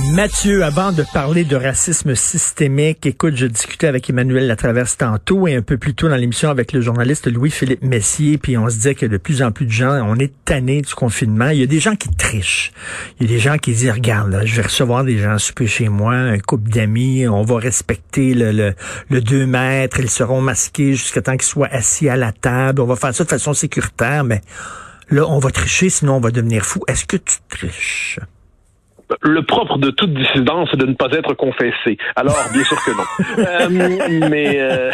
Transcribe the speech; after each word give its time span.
Mathieu, 0.00 0.64
avant 0.64 0.92
de 0.92 1.04
parler 1.12 1.44
de 1.44 1.56
racisme 1.56 2.14
systémique, 2.14 3.04
écoute, 3.06 3.36
je 3.36 3.46
discutais 3.46 3.86
avec 3.86 4.08
Emmanuel 4.08 4.46
Latraverse 4.46 4.96
tantôt 4.96 5.46
et 5.46 5.54
un 5.54 5.62
peu 5.62 5.78
plus 5.78 5.94
tôt 5.94 6.08
dans 6.08 6.16
l'émission 6.16 6.50
avec 6.50 6.72
le 6.72 6.80
journaliste 6.80 7.26
Louis-Philippe 7.26 7.82
Messier, 7.82 8.38
puis 8.38 8.56
on 8.56 8.68
se 8.68 8.76
disait 8.76 8.94
que 8.94 9.06
de 9.06 9.16
plus 9.16 9.42
en 9.42 9.52
plus 9.52 9.66
de 9.66 9.70
gens, 9.70 10.02
on 10.06 10.16
est 10.16 10.32
tanné 10.44 10.82
du 10.82 10.94
confinement. 10.94 11.48
Il 11.48 11.60
y 11.60 11.62
a 11.62 11.66
des 11.66 11.80
gens 11.80 11.96
qui 11.96 12.08
trichent. 12.10 12.72
Il 13.20 13.26
y 13.26 13.30
a 13.30 13.34
des 13.34 13.38
gens 13.38 13.58
qui 13.58 13.72
disent, 13.72 13.90
regarde, 13.90 14.42
je 14.44 14.56
vais 14.56 14.62
recevoir 14.62 15.04
des 15.04 15.18
gens 15.18 15.38
souper 15.38 15.66
chez 15.66 15.88
moi, 15.88 16.14
un 16.14 16.38
couple 16.38 16.70
d'amis, 16.70 17.26
on 17.28 17.42
va 17.42 17.58
respecter 17.58 18.34
le, 18.34 18.52
le, 18.52 18.74
le 19.10 19.20
2 19.20 19.46
mètres, 19.46 20.00
ils 20.00 20.10
seront 20.10 20.40
masqués 20.40 20.94
jusqu'à 20.94 21.22
temps 21.22 21.36
qu'ils 21.36 21.42
soient 21.42 21.68
assis 21.70 22.08
à 22.08 22.16
la 22.16 22.32
table, 22.32 22.80
on 22.80 22.86
va 22.86 22.96
faire 22.96 23.14
ça 23.14 23.24
de 23.24 23.30
façon 23.30 23.54
sécuritaire, 23.54 24.24
mais 24.24 24.40
là, 25.10 25.26
on 25.28 25.38
va 25.38 25.50
tricher, 25.50 25.90
sinon 25.90 26.16
on 26.16 26.20
va 26.20 26.30
devenir 26.30 26.64
fou. 26.64 26.80
Est-ce 26.88 27.04
que 27.04 27.16
tu 27.16 27.36
triches? 27.48 28.18
Le 29.20 29.42
propre 29.42 29.78
de 29.78 29.90
toute 29.90 30.12
dissidence, 30.14 30.68
c'est 30.70 30.78
de 30.78 30.86
ne 30.86 30.94
pas 30.94 31.08
être 31.12 31.34
confessé. 31.34 31.98
Alors, 32.16 32.34
bien 32.52 32.64
sûr 32.64 32.76
que 32.84 32.90
non. 32.90 33.04
euh, 33.38 34.28
mais 34.30 34.60
euh, 34.60 34.90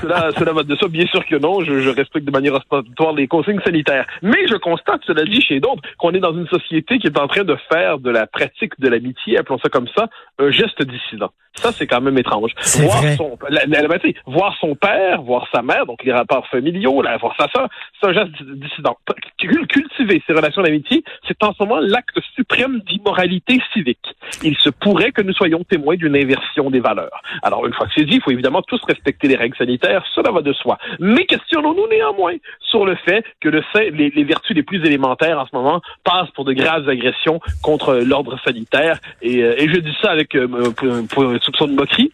cela, 0.00 0.30
cela 0.36 0.52
va 0.52 0.62
de 0.62 0.76
ça, 0.76 0.88
bien 0.88 1.06
sûr 1.06 1.24
que 1.26 1.36
non. 1.36 1.60
Je, 1.60 1.80
je 1.80 1.90
respecte 1.90 2.26
de 2.26 2.30
manière 2.30 2.54
ostentatoire 2.54 3.12
les 3.12 3.26
consignes 3.26 3.60
sanitaires. 3.64 4.06
Mais 4.22 4.46
je 4.48 4.56
constate, 4.56 5.00
cela 5.06 5.24
dit 5.24 5.40
chez 5.40 5.60
d'autres, 5.60 5.82
qu'on 5.98 6.12
est 6.12 6.20
dans 6.20 6.34
une 6.34 6.48
société 6.48 6.98
qui 6.98 7.06
est 7.06 7.18
en 7.18 7.28
train 7.28 7.44
de 7.44 7.56
faire 7.70 7.98
de 7.98 8.10
la 8.10 8.26
pratique 8.26 8.78
de 8.78 8.88
l'amitié, 8.88 9.38
appelons 9.38 9.58
ça 9.58 9.68
comme 9.68 9.88
ça, 9.96 10.08
un 10.38 10.50
geste 10.50 10.82
dissident. 10.82 11.30
Ça, 11.56 11.72
c'est 11.72 11.86
quand 11.86 12.00
même 12.00 12.18
étrange. 12.18 12.52
Voir 12.80 13.02
son, 13.16 13.38
la, 13.48 13.64
la, 13.66 13.88
ben, 13.88 13.98
voir 14.26 14.54
son 14.60 14.74
père, 14.74 15.22
voir 15.22 15.48
sa 15.52 15.62
mère, 15.62 15.86
donc 15.86 16.04
les 16.04 16.12
rapports 16.12 16.46
familiaux, 16.48 17.00
là, 17.00 17.16
voir 17.16 17.34
sa 17.38 17.48
soeur, 17.48 17.68
c'est 17.98 18.08
un 18.08 18.12
geste 18.12 18.30
dissident. 18.42 18.96
Cultiver 19.38 20.22
ces 20.26 20.32
relations 20.34 20.62
d'amitié, 20.62 21.02
c'est 21.26 21.42
en 21.42 21.54
ce 21.54 21.62
moment 21.62 21.80
l'acte 21.80 22.20
suprême 22.46 22.80
d'immoralité 22.88 23.60
civique. 23.72 24.14
Il 24.42 24.56
se 24.56 24.70
pourrait 24.70 25.12
que 25.12 25.22
nous 25.22 25.32
soyons 25.32 25.64
témoins 25.64 25.96
d'une 25.96 26.16
inversion 26.16 26.70
des 26.70 26.80
valeurs. 26.80 27.22
Alors, 27.42 27.66
une 27.66 27.72
fois 27.72 27.86
que 27.86 27.92
c'est 27.96 28.04
dit, 28.04 28.16
il 28.16 28.22
faut 28.22 28.30
évidemment 28.30 28.62
tous 28.62 28.82
respecter 28.84 29.28
les 29.28 29.36
règles 29.36 29.56
sanitaires, 29.56 30.04
cela 30.14 30.30
va 30.30 30.42
de 30.42 30.52
soi. 30.52 30.78
Mais 30.98 31.26
questionnons-nous 31.26 31.88
néanmoins 31.88 32.36
sur 32.60 32.84
le 32.84 32.96
fait 32.96 33.24
que 33.40 33.48
le, 33.48 33.62
les, 33.92 34.10
les 34.10 34.24
vertus 34.24 34.56
les 34.56 34.62
plus 34.62 34.84
élémentaires 34.84 35.38
en 35.38 35.46
ce 35.46 35.54
moment 35.54 35.80
passent 36.04 36.30
pour 36.30 36.44
de 36.44 36.52
graves 36.52 36.88
agressions 36.88 37.40
contre 37.62 37.96
l'ordre 37.96 38.38
sanitaire. 38.44 38.98
Et, 39.22 39.42
euh, 39.42 39.54
et, 39.58 39.68
je 39.68 39.80
dis 39.80 39.96
ça 40.00 40.10
avec 40.10 40.34
euh, 40.34 40.46
pour, 40.76 41.08
pour, 41.08 41.42
soupçon 41.42 41.66
de 41.66 41.72
moquerie. 41.72 42.12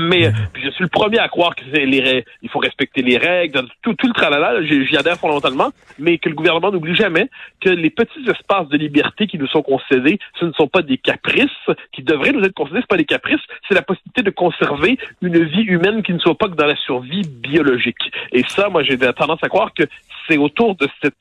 Mais 0.00 0.32
je 0.54 0.70
suis 0.70 0.82
le 0.82 0.88
premier 0.88 1.18
à 1.18 1.28
croire 1.28 1.54
que 1.54 1.64
les 1.64 2.24
il 2.42 2.48
faut 2.48 2.58
respecter 2.58 3.02
les 3.02 3.16
règles, 3.16 3.62
tout, 3.82 3.94
tout 3.94 4.06
le 4.06 4.12
tralala, 4.12 4.62
j'y 4.62 4.96
adhère 4.96 5.16
fondamentalement, 5.16 5.70
mais 5.98 6.18
que 6.18 6.28
le 6.28 6.34
gouvernement 6.34 6.70
n'oublie 6.70 6.94
jamais 6.94 7.28
que 7.60 7.70
les 7.70 7.90
petits 7.90 8.28
espaces 8.28 8.68
de 8.68 8.76
liberté 8.76 9.26
qui 9.26 9.38
nous 9.38 9.46
sont 9.46 9.62
concédés, 9.62 10.18
ce 10.38 10.44
ne 10.44 10.52
sont 10.52 10.68
pas 10.68 10.82
des 10.82 10.98
caprices 10.98 11.50
qui 11.92 12.02
devraient 12.02 12.32
nous 12.32 12.44
être 12.44 12.54
concédés, 12.54 12.80
ce 12.82 12.86
pas 12.86 12.96
des 12.96 13.04
caprices, 13.04 13.40
c'est 13.68 13.74
la 13.74 13.82
possibilité 13.82 14.22
de 14.22 14.30
conserver 14.30 14.98
une 15.22 15.44
vie 15.44 15.62
humaine 15.62 16.02
qui 16.02 16.12
ne 16.12 16.18
soit 16.18 16.36
pas 16.36 16.48
que 16.48 16.54
dans 16.54 16.66
la 16.66 16.76
survie 16.76 17.22
biologique. 17.22 18.12
Et 18.32 18.44
ça, 18.48 18.68
moi, 18.68 18.82
j'ai 18.82 18.98
tendance 18.98 19.42
à 19.42 19.48
croire 19.48 19.72
que 19.74 19.84
c'est 20.28 20.38
autour 20.38 20.76
de 20.76 20.88
cette, 21.02 21.14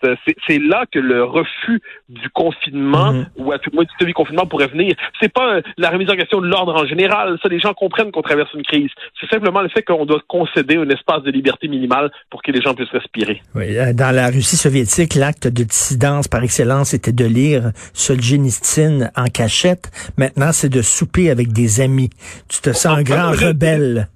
c'est 0.47 0.59
là 0.59 0.85
que 0.91 0.99
le 0.99 1.23
refus 1.23 1.81
du 2.09 2.29
confinement 2.29 3.13
mm-hmm. 3.13 3.25
ou 3.37 3.51
à 3.51 3.59
tout 3.59 3.69
le 3.71 3.75
moins 3.75 3.85
du 3.99 4.13
confinement 4.13 4.45
pourrait 4.45 4.67
venir. 4.67 4.95
C'est 5.19 5.31
pas 5.31 5.61
la 5.77 5.89
remise 5.89 6.09
en 6.09 6.15
question 6.15 6.41
de 6.41 6.47
l'ordre 6.47 6.75
en 6.75 6.85
général. 6.85 7.37
Ça, 7.41 7.49
les 7.49 7.59
gens 7.59 7.73
comprennent 7.73 8.11
qu'on 8.11 8.21
traverse 8.21 8.53
une 8.53 8.63
crise. 8.63 8.89
C'est 9.19 9.29
simplement 9.29 9.61
le 9.61 9.69
fait 9.69 9.83
qu'on 9.83 10.05
doit 10.05 10.21
concéder 10.27 10.77
un 10.77 10.89
espace 10.89 11.23
de 11.23 11.31
liberté 11.31 11.67
minimale 11.67 12.11
pour 12.29 12.41
que 12.41 12.51
les 12.51 12.61
gens 12.61 12.73
puissent 12.73 12.89
respirer. 12.89 13.41
Oui, 13.53 13.77
euh, 13.77 13.93
dans 13.93 14.13
la 14.13 14.27
Russie 14.27 14.57
soviétique, 14.57 15.15
l'acte 15.15 15.47
de 15.47 15.63
dissidence 15.63 16.27
par 16.27 16.43
excellence 16.43 16.93
était 16.93 17.11
de 17.11 17.25
lire 17.25 17.71
Solzhenitsyn 17.93 19.11
en 19.15 19.25
cachette. 19.25 19.91
Maintenant, 20.17 20.51
c'est 20.51 20.69
de 20.69 20.81
souper 20.81 21.29
avec 21.29 21.51
des 21.51 21.81
amis. 21.81 22.09
Tu 22.49 22.61
te 22.61 22.71
sens 22.71 22.97
un 22.97 23.03
grand 23.03 23.31
rebelle. 23.31 24.07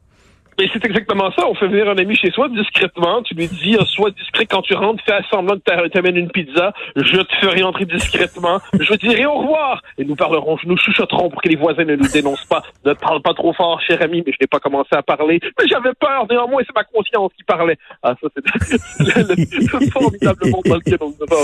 Mais 0.60 0.70
c'est 0.74 0.84
exactement 0.84 1.32
ça. 1.32 1.48
On 1.48 1.56
fait 1.56 1.70
venir 1.70 1.88
un 1.88 1.98
ami 1.98 2.18
chez 2.18 2.32
soi 2.32 2.50
discrètement. 2.50 3.24
Tu 3.24 3.34
lui 3.34 3.48
dis, 3.48 3.78
euh, 3.78 3.86
sois 3.86 4.12
discret 4.12 4.46
quand 4.46 4.62
tu 4.62 4.74
rentres, 4.74 5.02
fais 5.06 5.14
semblant 5.32 5.56
de 5.56 5.62
t'amener 5.62 6.20
une 6.20 6.30
pizza. 6.30 6.74
Je 6.98 7.16
te 7.16 7.36
ferai 7.40 7.64
entrer 7.64 7.86
discrètement. 7.86 8.60
Je 8.78 8.94
dirai 8.96 9.26
au 9.26 9.36
revoir. 9.36 9.82
Et 9.98 10.04
nous 10.04 10.18
parlerons, 10.18 10.58
nous 10.66 10.76
chuchoterons 10.76 11.30
pour 11.30 11.42
que 11.42 11.48
les 11.48 11.56
voisins 11.56 11.86
ne 11.86 11.96
nous 11.96 12.10
dénoncent 12.10 12.44
pas. 12.44 12.62
Ne 12.84 12.92
parle 12.92 13.22
pas 13.22 13.34
trop 13.34 13.54
fort, 13.54 13.80
cher 13.88 14.02
ami, 14.02 14.22
mais 14.26 14.34
je 14.34 14.38
n'ai 14.42 14.48
pas 14.48 14.60
commencé 14.60 14.90
à 14.92 15.02
parler. 15.02 15.40
Mais 15.58 15.66
j'avais 15.70 15.94
peur, 15.98 16.26
néanmoins, 16.30 16.62
c'est 16.68 16.76
ma 16.76 16.84
conscience 16.84 17.32
qui 17.38 17.44
parlait. 17.44 17.78
Ah, 18.04 18.16
ça, 18.22 18.28
c'est 18.36 19.00
le, 19.00 19.90
formidable 19.92 20.50
monde 20.50 20.64
dans 20.66 20.76
lequel 20.76 20.98
on 21.00 21.10
va 21.10 21.38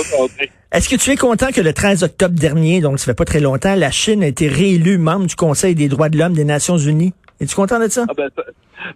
Est-ce 0.74 0.90
que 0.90 0.98
tu 0.98 1.12
es 1.12 1.16
content 1.16 1.54
que 1.54 1.62
le 1.62 1.72
13 1.72 2.04
octobre 2.04 2.38
dernier, 2.38 2.81
donc 2.81 3.00
ça 3.00 3.06
fait 3.06 3.18
pas 3.18 3.24
très 3.24 3.40
longtemps, 3.40 3.75
la 3.75 3.92
Chine 3.92 4.24
a 4.24 4.28
été 4.28 4.50
réélue 4.50 4.98
membre 4.98 5.28
du 5.28 5.36
Conseil 5.38 5.74
des 5.74 5.88
droits 5.88 6.09
de 6.09 6.18
l'homme 6.18 6.34
des 6.34 6.44
Nations 6.44 6.78
Unies? 6.78 7.14
Es-tu 7.40 7.56
content 7.56 7.80
de 7.80 7.88
ça? 7.88 8.06
Ah 8.09 8.14
ben, 8.16 8.30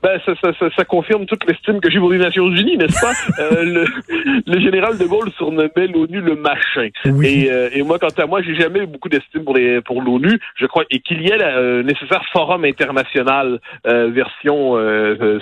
ben, 0.02 0.20
ça, 0.26 0.34
ça, 0.42 0.52
ça, 0.60 0.70
ça, 0.76 0.86
confirme 0.86 1.26
toute 1.26 1.46
l'estime 1.46 1.80
que 1.80 1.90
j'ai 1.90 2.00
pour 2.00 2.12
les 2.12 2.18
Nations 2.18 2.48
Unies, 2.48 2.78
n'est-ce 2.78 3.00
pas? 3.00 3.14
euh, 3.40 3.64
le, 3.64 3.86
le, 4.46 4.60
général 4.60 4.98
de 4.98 5.06
Gaulle 5.06 5.32
surnommait 5.38 5.88
l'ONU 5.88 6.22
le 6.22 6.36
machin. 6.36 6.90
Et, 7.24 7.52
euh, 7.52 7.70
et, 7.74 7.84
moi, 7.84 8.00
quant 8.00 8.08
à 8.18 8.26
moi, 8.26 8.42
j'ai 8.42 8.56
jamais 8.56 8.80
eu 8.80 8.86
beaucoup 8.86 9.10
d'estime 9.10 9.44
pour 9.44 9.56
les 9.56 9.82
pour 9.82 10.02
l'ONU. 10.02 10.40
Je 10.56 10.66
crois 10.66 10.84
et 10.90 11.00
qu'il 11.00 11.22
y 11.22 11.30
ait 11.30 11.38
le 11.38 11.44
euh, 11.44 11.84
nécessaire 11.84 12.24
forum 12.32 12.66
international 12.66 13.60
euh, 13.88 14.10
version 14.10 14.78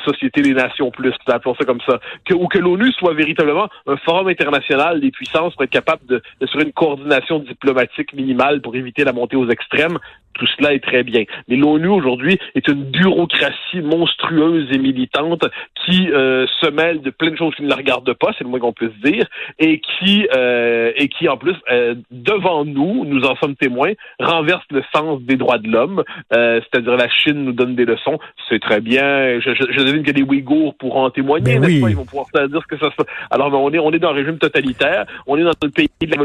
Société 0.06 0.42
des 0.42 0.54
Nations 0.54 0.92
plus, 0.92 1.14
appelons 1.28 1.56
ça 1.56 1.66
comme 1.66 1.82
ça, 1.88 2.00
que, 2.26 2.34
ou 2.34 2.48
que 2.48 2.58
l'ONU 2.58 2.92
soit 2.94 3.14
véritablement 3.14 3.68
un 3.88 3.98
forum 3.98 4.28
international 4.28 5.00
des 5.00 5.12
puissances 5.12 5.54
pour 5.54 5.64
être 5.64 5.70
capable 5.70 6.02
d'assurer 6.40 6.64
une 6.64 6.74
coordination 6.74 7.40
diplomatique 7.40 8.14
minimale 8.14 8.62
pour 8.62 8.76
éviter 8.76 9.04
la 9.04 9.14
montée 9.14 9.36
aux 9.36 9.50
extrêmes. 9.50 9.98
Tout 10.34 10.48
cela 10.58 10.74
est 10.74 10.84
très 10.84 11.04
bien. 11.04 11.24
Mais 11.48 11.56
l'ONU 11.56 11.88
aujourd'hui 11.88 12.38
est 12.54 12.68
une 12.68 12.84
bureaucratie 12.84 13.82
monstrueuse 13.82 14.27
et 14.32 14.78
militante 14.78 15.46
qui 15.86 16.10
euh, 16.12 16.46
se 16.62 16.70
mêle 16.70 17.02
de 17.02 17.10
plein 17.10 17.32
de 17.32 17.38
choses 17.38 17.56
qui 17.56 17.64
ne 17.64 17.70
la 17.70 17.76
regardent 17.76 18.14
pas, 18.14 18.32
c'est 18.38 18.44
le 18.44 18.50
moins 18.50 18.60
qu'on 18.60 18.74
puisse 18.74 18.96
dire, 19.04 19.26
et 19.60 19.80
qui 19.80 20.28
euh, 20.36 20.92
et 20.96 21.08
qui 21.08 21.30
en 21.30 21.38
plus 21.38 21.56
euh, 21.72 21.96
devant 22.12 22.66
nous, 22.66 23.06
nous 23.06 23.24
en 23.24 23.36
sommes 23.38 23.56
témoins, 23.56 23.94
renverse 24.20 24.66
le 24.72 24.84
sens 24.94 25.22
des 25.22 25.36
droits 25.36 25.58
de 25.58 25.70
l'homme, 25.70 26.04
c'est-à-dire 26.32 26.98
la 26.98 27.10
Chine 27.10 27.46
nous 27.46 27.54
donne 27.54 27.76
des 27.76 27.86
leçons, 27.86 28.20
c'est 28.50 28.60
très 28.60 28.82
bien. 28.82 29.40
Je, 29.40 29.54
je, 29.54 29.64
je 29.72 29.84
devine 29.84 30.04
que 30.04 30.12
les 30.12 30.24
Ouïghours 30.24 30.76
pourront 30.76 31.06
en 31.06 31.10
témoigner, 31.10 31.60
ben 31.60 31.62
n'est-ce 31.62 31.82
pas? 31.82 31.90
Ils 31.90 31.96
vont 31.96 32.06
pouvoir 32.06 32.28
dire 32.34 32.62
ce 32.62 32.76
que 32.76 32.78
ça. 32.78 32.90
Alors, 33.32 33.52
ben, 33.52 33.58
on 33.58 33.72
est 33.72 33.80
on 33.80 33.92
est 33.92 34.00
dans 34.00 34.10
un 34.10 34.14
régime 34.14 34.38
totalitaire, 34.38 35.06
on 35.26 35.38
est 35.38 35.44
dans 35.44 35.52
le 35.62 35.70
pays 35.70 35.90
de 36.02 36.12
la 36.12 36.18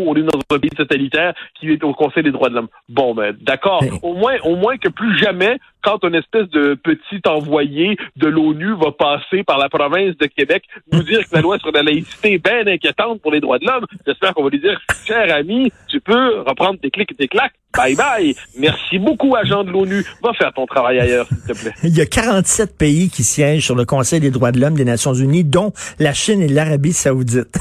on 0.00 0.14
est 0.14 0.22
dans 0.22 0.38
un 0.50 0.58
pays 0.58 0.70
totalitaire 0.70 1.34
qui 1.58 1.70
est 1.70 1.82
au 1.84 1.94
Conseil 1.94 2.22
des 2.22 2.32
droits 2.32 2.48
de 2.48 2.54
l'homme. 2.54 2.68
Bon, 2.88 3.14
ben 3.14 3.36
d'accord. 3.40 3.82
Au 4.02 4.14
moins, 4.14 4.36
au 4.44 4.56
moins 4.56 4.76
que 4.76 4.88
plus 4.88 5.16
jamais, 5.18 5.58
quand 5.82 6.02
une 6.04 6.16
espèce 6.16 6.48
de 6.50 6.74
petit 6.74 7.20
envoyé 7.28 7.96
de 8.16 8.26
l'ONU 8.26 8.74
va 8.74 8.90
passer 8.92 9.44
par 9.44 9.58
la 9.58 9.68
province 9.68 10.16
de 10.18 10.26
Québec, 10.26 10.64
nous 10.92 11.02
dire 11.02 11.20
que 11.20 11.34
la 11.34 11.40
loi 11.40 11.58
sur 11.58 11.70
la 11.70 11.82
laïcité 11.82 12.34
est 12.34 12.38
bien 12.44 12.66
inquiétante 12.66 13.20
pour 13.22 13.30
les 13.30 13.40
droits 13.40 13.58
de 13.58 13.66
l'homme, 13.66 13.86
j'espère 14.06 14.34
qu'on 14.34 14.42
va 14.42 14.50
lui 14.50 14.60
dire, 14.60 14.80
cher 15.06 15.32
ami, 15.34 15.70
tu 15.88 16.00
peux 16.00 16.40
reprendre 16.40 16.80
tes 16.80 16.90
clics 16.90 17.12
et 17.12 17.14
tes 17.14 17.28
claques. 17.28 17.54
Bye 17.76 17.94
bye. 17.94 18.34
Merci 18.58 18.98
beaucoup, 18.98 19.36
agent 19.36 19.64
de 19.64 19.70
l'ONU. 19.70 20.02
Va 20.22 20.32
faire 20.32 20.52
ton 20.54 20.66
travail 20.66 20.98
ailleurs, 20.98 21.28
s'il 21.28 21.54
te 21.54 21.60
plaît. 21.60 21.74
Il 21.84 21.96
y 21.96 22.00
a 22.00 22.06
47 22.06 22.76
pays 22.76 23.10
qui 23.10 23.22
siègent 23.22 23.64
sur 23.64 23.74
le 23.74 23.84
Conseil 23.84 24.18
des 24.18 24.30
droits 24.30 24.50
de 24.50 24.58
l'homme 24.58 24.74
des 24.74 24.84
Nations 24.84 25.12
Unies, 25.12 25.44
dont 25.44 25.72
la 25.98 26.14
Chine 26.14 26.40
et 26.40 26.48
l'Arabie 26.48 26.94
saoudite. 26.94 27.58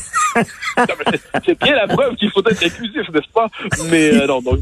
c'est 1.46 1.60
bien 1.62 1.76
la 1.76 1.85
preuve 1.88 2.16
qu'il 2.16 2.30
faut 2.32 2.42
être 2.48 2.64
inclusif, 2.64 3.10
n'est-ce 3.10 3.32
pas? 3.34 3.48
Mais 3.90 4.14
euh, 4.14 4.28
non, 4.28 4.42
donc, 4.42 4.60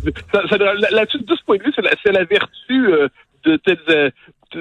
là-dessus, 0.92 1.20
de 1.20 1.36
ce 1.36 1.44
point 1.46 1.58
de 1.58 1.64
vue, 1.64 1.74
c'est 1.76 2.12
la, 2.12 2.24
vertu 2.24 2.94
euh, 2.94 3.08
de 3.46 3.58
telles, 3.58 3.78
euh, 3.90 4.10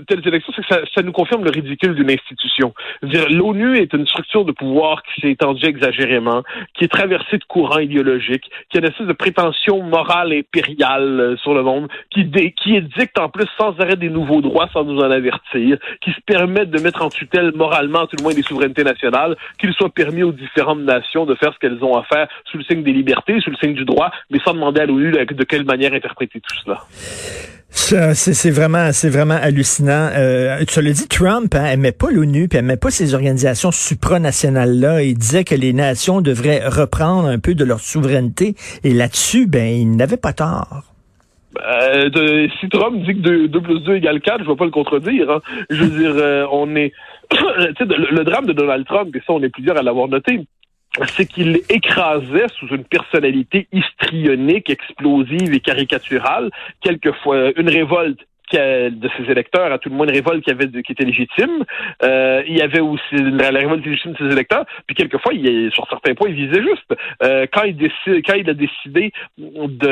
telles 0.07 0.27
élections, 0.27 0.53
c'est 0.55 0.63
que 0.63 0.69
ça, 0.69 0.81
ça, 0.95 1.03
nous 1.03 1.13
confirme 1.13 1.45
le 1.45 1.51
ridicule 1.51 1.95
d'une 1.95 2.11
institution. 2.11 2.75
L'ONU 3.03 3.79
est 3.79 3.93
une 3.93 4.07
structure 4.07 4.45
de 4.45 4.53
pouvoir 4.53 5.03
qui 5.03 5.21
s'est 5.21 5.31
étendue 5.31 5.65
exagérément, 5.67 6.43
qui 6.75 6.85
est 6.85 6.89
traversée 6.89 7.39
de 7.39 7.45
courants 7.45 7.79
idéologiques, 7.79 8.51
qui 8.71 8.79
a 8.79 8.81
une 8.81 8.87
espèce 8.87 9.07
de 9.07 9.13
prétention 9.13 9.83
morale 9.83 10.33
impériale 10.33 11.21
euh, 11.21 11.37
sur 11.37 11.55
le 11.55 11.63
monde, 11.63 11.89
qui, 12.11 12.31
qui 12.53 12.77
édicte 12.77 13.19
en 13.19 13.29
plus 13.29 13.47
sans 13.59 13.79
arrêt 13.81 13.97
des 13.97 14.11
nouveaux 14.11 14.41
droits 14.41 14.69
sans 14.73 14.85
nous 14.85 14.99
en 14.99 15.11
avertir, 15.11 15.79
qui 16.01 16.11
se 16.11 16.21
permettent 16.27 16.71
de 16.71 16.81
mettre 16.81 17.03
en 17.03 17.09
tutelle 17.09 17.53
moralement 17.55 18.07
tout 18.07 18.17
le 18.19 18.23
moins 18.23 18.35
des 18.35 18.43
souverainetés 18.43 18.85
nationales, 18.85 19.37
qu'il 19.59 19.73
soit 19.75 19.91
permis 19.91 20.23
aux 20.23 20.33
différentes 20.33 20.81
nations 20.81 21.27
de 21.27 21.35
faire 21.35 21.53
ce 21.53 21.59
qu'elles 21.59 21.83
ont 21.85 21.97
à 21.97 22.03
faire 22.05 22.29
sous 22.51 22.59
le 22.59 22.65
signe 22.65 22.83
des 22.83 22.93
libertés, 22.93 23.41
sous 23.41 23.51
le 23.51 23.57
signe 23.57 23.75
du 23.75 23.85
droit, 23.85 24.11
mais 24.31 24.39
sans 24.45 24.55
demander 24.55 24.81
à 24.81 24.87
l'ONU 24.87 25.13
de 25.13 25.45
quelle 25.45 25.65
manière 25.65 25.93
interpréter 25.93 26.41
tout 26.41 26.57
cela. 26.65 26.83
C'est 27.75 28.51
vraiment, 28.51 28.93
c'est 28.93 29.09
vraiment 29.09 29.39
hallucinant. 29.41 30.11
Euh, 30.15 30.63
tu 30.69 30.83
l'as 30.83 30.93
dit, 30.93 31.09
Trump 31.09 31.55
hein, 31.55 31.65
aimait 31.65 31.93
pas 31.93 32.11
l'ONU, 32.11 32.47
puis 32.49 32.59
aimait 32.59 32.77
pas 32.77 32.91
ces 32.91 33.15
organisations 33.15 33.71
supranationales-là. 33.71 35.03
Il 35.03 35.17
disait 35.17 35.45
que 35.45 35.55
les 35.55 35.73
nations 35.73 36.21
devraient 36.21 36.67
reprendre 36.69 37.29
un 37.29 37.39
peu 37.39 37.55
de 37.55 37.65
leur 37.65 37.81
souveraineté. 37.81 38.55
Et 38.85 38.93
là-dessus, 38.93 39.47
ben, 39.47 39.67
il 39.67 39.97
n'avait 39.97 40.19
pas 40.19 40.35
tort. 40.35 40.83
Euh, 41.61 42.49
si 42.61 42.69
Trump 42.69 43.03
dit 43.05 43.15
que 43.15 43.47
2, 43.47 43.61
plus 43.61 43.81
2 43.81 43.97
égale 43.97 44.21
4, 44.21 44.45
je 44.45 44.51
vais 44.51 44.57
pas 44.57 44.65
le 44.65 44.71
contredire. 44.71 45.31
Hein. 45.31 45.41
Je 45.71 45.85
veux 45.85 45.99
dire, 45.99 46.13
euh, 46.17 46.47
on 46.53 46.77
est... 46.77 46.93
le, 47.33 48.15
le, 48.15 48.25
drame 48.25 48.47
de 48.47 48.53
Donald 48.53 48.87
Trump, 48.87 49.15
et 49.17 49.21
ça, 49.27 49.33
on 49.33 49.43
est 49.43 49.49
plusieurs 49.49 49.79
à 49.79 49.83
l'avoir 49.83 50.09
noté, 50.09 50.41
c'est 51.17 51.27
qu'il 51.27 51.61
écrasait 51.69 52.49
sous 52.59 52.69
une 52.69 52.85
personnalité 52.85 53.67
histrionique, 53.73 54.69
explosive 54.69 55.55
et 55.55 55.61
caricaturale, 55.61 56.51
quelquefois 56.81 57.53
une 57.57 57.69
révolte 57.69 58.21
de 58.59 59.09
ses 59.17 59.31
électeurs, 59.31 59.73
à 59.73 59.79
tout 59.79 59.89
le 59.89 59.95
moins 59.95 60.07
une 60.07 60.13
révolte 60.13 60.45
qui 60.45 60.51
avait 60.51 60.69
qui 60.69 60.93
était 60.93 61.05
légitime. 61.05 61.65
Euh, 62.03 62.43
il 62.47 62.57
y 62.57 62.63
avait 62.63 62.81
aussi 62.81 63.01
la, 63.13 63.49
révolte 63.49 63.85
légitime 63.85 64.13
de 64.13 64.19
ses 64.19 64.33
électeurs. 64.33 64.65
Puis 64.87 64.95
quelquefois, 64.95 65.33
sur 65.73 65.89
certains 65.89 66.15
points, 66.15 66.29
il 66.29 66.35
visait 66.35 66.63
juste. 66.63 66.95
Euh, 67.23 67.47
quand 67.53 67.63
il 67.63 67.77
décide, 67.77 68.25
quand 68.27 68.35
il 68.35 68.49
a 68.49 68.55
décidé 68.55 69.13
de 69.39 69.87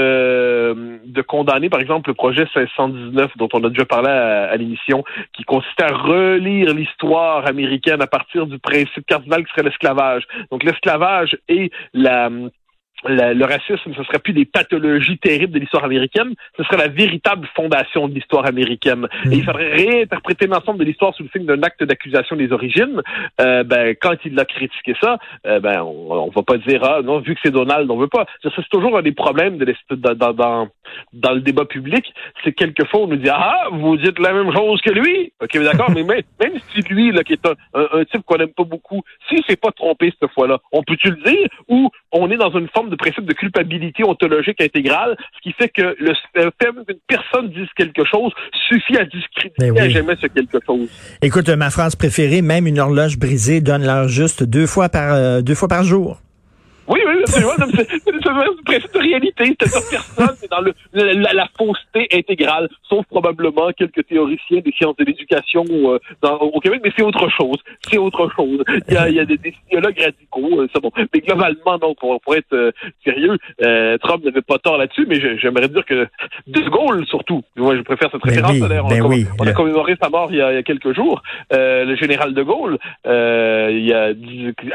de 1.30 1.36
condamner, 1.36 1.70
par 1.70 1.80
exemple, 1.80 2.10
le 2.10 2.14
projet 2.14 2.46
519 2.52 3.36
dont 3.36 3.48
on 3.52 3.64
a 3.64 3.68
déjà 3.68 3.84
parlé 3.84 4.08
à, 4.08 4.56
l'émission, 4.56 5.04
qui 5.32 5.44
consistait 5.44 5.84
à 5.84 5.94
relire 5.94 6.74
l'histoire 6.74 7.46
américaine 7.46 8.02
à 8.02 8.06
partir 8.06 8.46
du 8.46 8.58
principe 8.58 9.06
cardinal 9.06 9.44
qui 9.44 9.50
serait 9.52 9.62
l'esclavage. 9.62 10.24
Donc 10.50 10.64
l'esclavage 10.64 11.36
et 11.48 11.70
la 11.94 12.30
le, 13.08 13.44
racisme, 13.44 13.94
ce 13.96 14.02
serait 14.04 14.18
plus 14.18 14.32
des 14.32 14.44
pathologies 14.44 15.18
terribles 15.18 15.52
de 15.52 15.58
l'histoire 15.58 15.84
américaine, 15.84 16.34
ce 16.56 16.64
serait 16.64 16.76
la 16.76 16.88
véritable 16.88 17.48
fondation 17.54 18.08
de 18.08 18.14
l'histoire 18.14 18.46
américaine. 18.46 19.06
Et 19.26 19.36
il 19.36 19.42
mm. 19.42 19.44
faudrait 19.44 19.72
réinterpréter 19.72 20.46
l'ensemble 20.46 20.78
de 20.78 20.84
l'histoire 20.84 21.14
sous 21.14 21.22
le 21.22 21.28
signe 21.30 21.46
d'un 21.46 21.62
acte 21.62 21.82
d'accusation 21.82 22.36
des 22.36 22.52
origines. 22.52 23.00
Euh, 23.40 23.64
ben, 23.64 23.94
quand 24.00 24.16
il 24.24 24.38
a 24.38 24.44
critiqué 24.44 24.94
ça, 25.00 25.18
euh, 25.46 25.60
ben, 25.60 25.82
on, 25.82 26.30
on 26.30 26.30
va 26.30 26.42
pas 26.42 26.58
dire 26.58 26.82
ah 26.84 27.00
non, 27.02 27.20
vu 27.20 27.34
que 27.34 27.40
c'est 27.42 27.50
Donald, 27.50 27.90
on 27.90 27.96
veut 27.96 28.08
pas. 28.08 28.26
C'est 28.42 28.68
toujours 28.70 28.96
un 28.98 29.02
des 29.02 29.12
problèmes 29.12 29.58
de 29.58 29.74
dans, 29.90 30.14
dans, 30.32 30.68
dans, 31.12 31.32
le 31.32 31.40
débat 31.40 31.64
public, 31.64 32.12
c'est 32.44 32.52
quelquefois 32.52 33.00
on 33.00 33.06
nous 33.06 33.16
dit 33.16 33.30
ah 33.30 33.68
vous 33.72 33.96
dites 33.96 34.18
la 34.18 34.32
même 34.32 34.52
chose 34.54 34.80
que 34.82 34.90
lui. 34.90 35.32
Ok, 35.42 35.58
d'accord, 35.62 35.90
mais 35.90 36.02
même, 36.02 36.22
même 36.40 36.54
si 36.72 36.80
lui 36.82 37.12
là 37.12 37.22
qui 37.22 37.34
est 37.34 37.46
un, 37.46 37.54
un, 37.74 38.04
type 38.04 38.22
qu'on 38.26 38.36
aime 38.36 38.52
pas 38.52 38.64
beaucoup, 38.64 39.02
si 39.28 39.42
c'est 39.48 39.60
pas 39.60 39.70
trompé 39.72 40.12
cette 40.20 40.30
fois-là, 40.32 40.58
on 40.72 40.82
peut-tu 40.82 41.10
le 41.10 41.22
dire? 41.24 41.48
Ou 41.68 41.90
on 42.12 42.30
est 42.30 42.36
dans 42.36 42.50
une 42.50 42.68
forme 42.68 42.89
de 42.90 42.96
principe 42.96 43.24
de 43.24 43.32
culpabilité 43.32 44.04
ontologique 44.04 44.60
intégrale, 44.60 45.16
ce 45.36 45.40
qui 45.42 45.52
fait 45.52 45.68
que 45.68 45.96
le 45.98 46.12
fait 46.34 46.70
qu'une 46.70 46.98
personne 47.06 47.50
dise 47.50 47.68
quelque 47.76 48.04
chose 48.04 48.32
suffit 48.68 48.96
à 48.96 49.04
discréditer 49.04 49.80
à 49.80 49.88
jamais 49.88 50.16
ce 50.20 50.26
quelque 50.26 50.58
chose. 50.66 50.88
Écoute, 51.22 51.48
ma 51.48 51.70
phrase 51.70 51.96
préférée, 51.96 52.42
même 52.42 52.66
une 52.66 52.78
horloge 52.78 53.18
brisée 53.18 53.60
donne 53.60 53.84
l'heure 53.84 54.08
juste 54.08 54.42
deux 54.42 54.66
fois 54.66 54.88
par 54.88 55.14
euh, 55.14 55.40
deux 55.40 55.54
fois 55.54 55.68
par 55.68 55.84
jour. 55.84 56.20
Oui, 56.90 56.98
oui, 57.06 57.22
c'est 57.26 57.44
un 57.44 57.54
principe 58.64 58.92
de 58.92 58.98
réalité. 58.98 59.54
Personne 59.56 60.34
c'est 60.34 60.50
dans 60.50 60.60
le, 60.60 60.74
la, 60.92 61.46
fausseté 61.56 62.08
intégrale, 62.12 62.68
sauf 62.88 63.06
probablement 63.06 63.70
quelques 63.76 64.04
théoriciens 64.08 64.60
des 64.60 64.72
sciences 64.72 64.96
de 64.96 65.04
l'éducation 65.04 65.64
euh, 65.70 65.98
au 66.40 66.58
Québec, 66.58 66.80
mais 66.82 66.90
c'est 66.96 67.04
autre 67.04 67.28
chose. 67.28 67.58
C'est 67.88 67.98
autre 67.98 68.28
chose. 68.34 68.64
Il 68.88 68.94
y 68.94 68.96
a, 68.96 69.08
il 69.08 69.14
y 69.14 69.20
a 69.20 69.24
des, 69.24 69.36
des 69.36 69.54
idéologues 69.68 70.00
radicaux, 70.00 70.62
euh, 70.62 70.68
c'est 70.74 70.82
bon. 70.82 70.90
Mais 71.14 71.20
globalement, 71.20 71.78
donc, 71.78 71.98
pourrait 72.24 72.38
être 72.38 72.54
euh, 72.54 72.72
sérieux. 73.04 73.38
Trump 74.02 74.24
n'avait 74.24 74.42
pas 74.42 74.58
tort 74.58 74.76
là-dessus, 74.76 75.06
mais 75.08 75.20
j'aimerais 75.38 75.68
dire 75.68 75.84
que 75.84 76.08
De 76.48 76.68
Gaulle, 76.68 77.06
surtout, 77.06 77.42
moi 77.56 77.76
je 77.76 77.82
préfère 77.82 78.10
cette 78.10 78.22
ben 78.22 78.30
référence. 78.30 78.58
Ben 78.68 79.02
on, 79.02 79.08
oui, 79.08 79.26
on 79.38 79.46
a 79.46 79.52
commémoré 79.52 79.94
sa 80.02 80.08
mort 80.08 80.28
il 80.30 80.38
y 80.38 80.42
a, 80.42 80.52
il 80.52 80.56
y 80.56 80.58
a 80.58 80.62
quelques 80.64 80.92
jours. 80.92 81.22
le 81.52 81.94
général 81.94 82.34
De 82.34 82.42
Gaulle 82.42 82.78
il 83.04 83.92
a, 83.92 84.12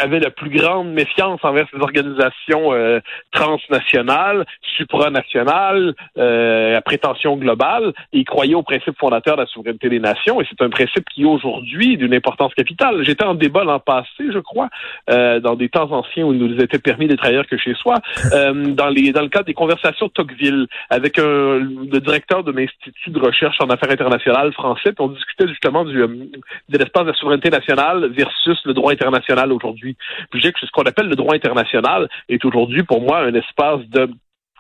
avait 0.02 0.20
la 0.20 0.30
plus 0.30 0.50
grande 0.50 0.94
méfiance 0.94 1.40
envers 1.44 1.68
ses 1.74 1.78
organisations 1.78 2.05
organisation 2.06 2.74
euh, 2.74 3.00
transnationale, 3.32 4.46
supranationale, 4.78 5.94
euh, 6.18 6.78
à 6.78 6.82
prétention 6.82 7.36
globale, 7.38 7.94
et 8.14 8.20
il 8.20 8.26
croyait 8.26 8.56
au 8.56 8.64
principe 8.64 8.98
fondateur 8.98 9.36
de 9.36 9.42
la 9.42 9.48
souveraineté 9.48 9.90
des 9.90 10.00
nations, 10.00 10.42
et 10.42 10.46
c'est 10.50 10.64
un 10.64 10.70
principe 10.70 11.06
qui 11.14 11.26
aujourd'hui 11.26 11.94
est 11.94 11.98
d'une 11.98 12.14
importance 12.14 12.54
capitale. 12.54 13.04
J'étais 13.04 13.24
en 13.24 13.36
débat 13.36 13.64
l'an 13.64 13.80
passé, 13.80 14.32
je 14.32 14.40
crois, 14.40 14.70
euh, 15.10 15.40
dans 15.40 15.56
des 15.56 15.70
temps 15.70 15.92
anciens 15.92 16.26
où 16.26 16.34
il 16.34 16.40
nous 16.40 16.62
était 16.62 16.80
permis 16.80 17.08
d'être 17.08 17.26
ailleurs 17.26 17.48
que 17.48 17.58
chez 17.58 17.74
soi, 17.76 17.96
euh, 18.34 18.54
dans 18.72 18.90
le 18.90 19.28
cadre 19.30 19.46
des 19.46 19.54
conversations 19.54 20.08
de 20.08 20.12
Tocqueville 20.12 20.68
avec 20.90 21.18
le 21.18 22.00
directeur 22.00 22.44
de 22.44 22.52
l'Institut 22.52 23.10
de 23.10 23.20
recherche 23.20 23.58
en 23.62 23.70
affaires 23.70 23.92
internationales 23.92 24.52
français, 24.54 24.94
on 25.00 25.08
discutait 25.08 25.48
justement 25.48 25.84
du 25.84 25.96
de 25.96 26.78
l'espace 26.78 27.04
de 27.04 27.10
la 27.10 27.14
souveraineté 27.16 27.50
nationale 27.50 28.10
versus 28.12 28.60
le 28.66 28.74
droit 28.74 28.92
international 28.92 29.52
aujourd'hui. 29.52 29.96
Puis 30.32 30.42
que 30.52 30.66
ce 30.66 30.72
qu'on 30.72 30.84
appelle 30.84 31.08
le 31.08 31.16
droit 31.16 31.36
international, 31.36 31.95
est 32.30 32.44
aujourd'hui 32.46 32.84
pour 32.84 33.02
moi 33.02 33.20
un 33.20 33.34
espace 33.34 33.82
de 33.90 34.10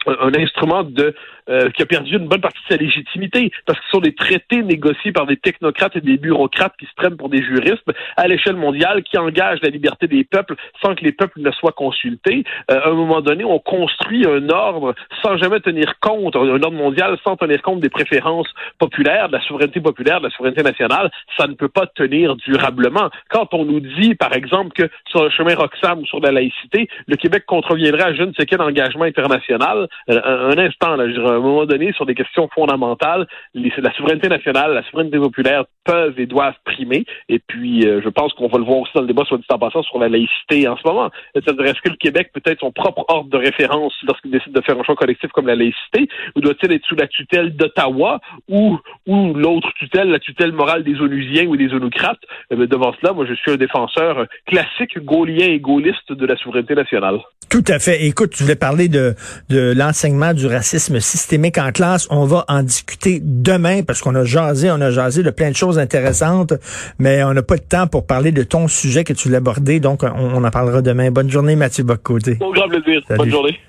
un 0.07 0.31
instrument 0.39 0.83
de 0.83 1.15
euh, 1.49 1.69
qui 1.71 1.81
a 1.83 1.85
perdu 1.85 2.17
une 2.17 2.27
bonne 2.27 2.41
partie 2.41 2.59
de 2.67 2.75
sa 2.75 2.81
légitimité 2.81 3.51
parce 3.65 3.79
que 3.79 3.85
ce 3.85 3.91
sont 3.91 4.01
des 4.01 4.15
traités 4.15 4.63
négociés 4.63 5.11
par 5.11 5.25
des 5.25 5.37
technocrates 5.37 5.95
et 5.95 6.01
des 6.01 6.17
bureaucrates 6.17 6.73
qui 6.79 6.85
se 6.85 6.93
prennent 6.95 7.17
pour 7.17 7.29
des 7.29 7.43
juristes 7.43 7.85
à 8.17 8.27
l'échelle 8.27 8.55
mondiale 8.55 9.03
qui 9.03 9.17
engagent 9.17 9.61
la 9.61 9.69
liberté 9.69 10.07
des 10.07 10.23
peuples 10.23 10.55
sans 10.81 10.95
que 10.95 11.03
les 11.03 11.11
peuples 11.11 11.39
ne 11.41 11.51
soient 11.51 11.71
consultés. 11.71 12.43
Euh, 12.71 12.79
à 12.81 12.89
un 12.89 12.93
moment 12.93 13.21
donné, 13.21 13.43
on 13.43 13.59
construit 13.59 14.25
un 14.25 14.49
ordre 14.49 14.95
sans 15.21 15.37
jamais 15.37 15.59
tenir 15.59 15.99
compte, 15.99 16.35
un 16.35 16.39
ordre 16.39 16.71
mondial 16.71 17.17
sans 17.23 17.35
tenir 17.35 17.61
compte 17.61 17.79
des 17.79 17.89
préférences 17.89 18.47
populaires, 18.79 19.27
de 19.27 19.33
la 19.33 19.41
souveraineté 19.41 19.79
populaire, 19.79 20.19
de 20.19 20.25
la 20.27 20.31
souveraineté 20.31 20.63
nationale. 20.63 21.11
Ça 21.37 21.47
ne 21.47 21.53
peut 21.53 21.69
pas 21.69 21.85
tenir 21.87 22.35
durablement. 22.35 23.09
Quand 23.29 23.53
on 23.53 23.65
nous 23.65 23.79
dit, 23.79 24.15
par 24.15 24.33
exemple, 24.33 24.71
que 24.71 24.89
sur 25.09 25.23
le 25.23 25.29
chemin 25.29 25.55
Roxham 25.55 25.99
ou 25.99 26.05
sur 26.05 26.19
la 26.19 26.31
laïcité, 26.31 26.87
le 27.07 27.15
Québec 27.15 27.43
contreviendrait 27.45 28.03
à 28.03 28.13
je 28.13 28.23
ne 28.23 28.33
sais 28.33 28.45
quel 28.45 28.61
engagement 28.61 29.05
international, 29.05 29.87
euh, 30.09 30.51
un, 30.51 30.57
instant, 30.57 30.95
là, 30.95 31.07
je 31.07 31.13
dirais, 31.13 31.34
un 31.35 31.41
moment 31.41 31.65
donné, 31.65 31.93
sur 31.93 32.05
des 32.05 32.15
questions 32.15 32.49
fondamentales, 32.53 33.27
la 33.53 33.93
souveraineté 33.93 34.29
nationale, 34.29 34.73
la 34.73 34.83
souveraineté 34.83 35.17
populaire 35.17 35.65
peuvent 35.83 36.19
et 36.19 36.25
doivent 36.25 36.55
primer. 36.65 37.05
Et 37.29 37.39
puis, 37.39 37.85
euh, 37.85 38.01
je 38.03 38.09
pense 38.09 38.33
qu'on 38.33 38.47
va 38.47 38.57
le 38.57 38.65
voir 38.65 38.79
aussi 38.79 38.91
dans 38.95 39.01
le 39.01 39.07
débat, 39.07 39.23
soit 39.25 39.37
dit 39.37 39.45
en 39.49 39.59
passant, 39.59 39.83
sur 39.83 39.99
la 39.99 40.09
laïcité 40.09 40.67
en 40.67 40.77
ce 40.77 40.81
moment. 40.85 41.09
C'est-à-dire, 41.33 41.65
est-ce 41.65 41.81
que 41.81 41.89
le 41.89 41.97
Québec 41.97 42.31
peut 42.33 42.41
être 42.45 42.59
son 42.59 42.71
propre 42.71 43.05
ordre 43.07 43.29
de 43.29 43.37
référence 43.37 43.93
lorsqu'il 44.07 44.31
décide 44.31 44.53
de 44.53 44.61
faire 44.61 44.79
un 44.79 44.83
choix 44.83 44.95
collectif 44.95 45.31
comme 45.31 45.47
la 45.47 45.55
laïcité, 45.55 46.07
ou 46.35 46.41
doit-il 46.41 46.71
être 46.71 46.85
sous 46.85 46.95
la 46.95 47.07
tutelle 47.07 47.55
d'Ottawa, 47.55 48.19
ou, 48.49 48.79
ou 49.05 49.33
l'autre 49.33 49.71
tutelle, 49.77 50.09
la 50.09 50.19
tutelle 50.19 50.53
morale 50.53 50.83
des 50.83 50.99
Onusiens 50.99 51.45
ou 51.45 51.57
des 51.57 51.71
Onocrates? 51.73 52.23
Eh 52.51 52.55
devant 52.55 52.93
cela, 52.99 53.13
moi, 53.13 53.25
je 53.27 53.33
suis 53.33 53.51
un 53.51 53.57
défenseur 53.57 54.25
classique, 54.47 54.97
gaulien 54.99 55.47
et 55.47 55.59
gaulliste 55.59 56.11
de 56.11 56.25
la 56.25 56.35
souveraineté 56.37 56.75
nationale. 56.75 57.19
Tout 57.49 57.63
à 57.67 57.79
fait. 57.79 58.05
Écoute, 58.05 58.31
tu 58.31 58.43
voulais 58.43 58.55
parler 58.55 58.87
de, 58.87 59.13
de 59.49 59.73
l'enseignement 59.77 60.33
du 60.33 60.47
racisme 60.47 60.99
systémique 60.99 61.24
en 61.57 61.71
classe. 61.71 62.07
On 62.09 62.25
va 62.25 62.45
en 62.47 62.63
discuter 62.63 63.19
demain 63.21 63.83
parce 63.83 64.01
qu'on 64.01 64.15
a 64.15 64.23
jasé, 64.23 64.69
on 64.71 64.81
a 64.81 64.91
jasé 64.91 65.23
de 65.23 65.29
plein 65.29 65.51
de 65.51 65.55
choses 65.55 65.79
intéressantes, 65.79 66.53
mais 66.99 67.23
on 67.23 67.33
n'a 67.33 67.43
pas 67.43 67.57
de 67.57 67.63
temps 67.63 67.87
pour 67.87 68.05
parler 68.05 68.31
de 68.31 68.43
ton 68.43 68.67
sujet 68.67 69.03
que 69.03 69.13
tu 69.13 69.27
voulais 69.27 69.37
aborder. 69.37 69.79
Donc, 69.79 70.03
on, 70.03 70.43
en 70.43 70.51
parlera 70.51 70.81
demain. 70.81 71.11
Bonne 71.11 71.29
journée, 71.29 71.55
Mathieu 71.55 71.83
Boccoté. 71.83 72.37
Au 72.41 72.51
grand 72.51 72.67
plaisir. 72.67 73.01
Bonne 73.09 73.29
journée. 73.29 73.59